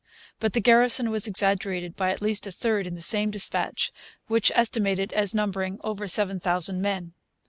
But 0.39 0.53
the 0.53 0.59
garrison 0.61 1.11
was 1.11 1.27
exaggerated 1.27 1.95
by 1.95 2.09
at 2.09 2.23
least 2.23 2.47
a 2.47 2.51
third 2.51 2.87
in 2.87 2.95
the 2.95 3.01
same 3.03 3.29
dispatch, 3.29 3.91
which 4.25 4.51
estimated 4.55 5.11
it 5.11 5.15
as 5.15 5.35
numbering 5.35 5.79
over 5.83 6.07
7000 6.07 6.81
men. 6.81 7.13